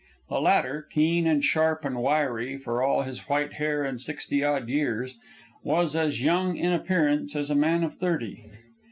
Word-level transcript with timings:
The 0.29 0.41
latter, 0.41 0.87
keen 0.89 1.27
and 1.27 1.43
sharp 1.45 1.85
and 1.85 2.01
wiry, 2.01 2.57
for 2.57 2.81
all 2.81 3.03
his 3.03 3.29
white 3.29 3.53
hair 3.53 3.83
and 3.83 4.01
sixty 4.01 4.43
odd 4.43 4.67
years, 4.67 5.15
was 5.63 5.95
as 5.95 6.23
young 6.23 6.57
in 6.57 6.71
appearance 6.73 7.35
as 7.35 7.51
a 7.51 7.55
man 7.55 7.83
of 7.83 7.93
thirty. 7.93 8.47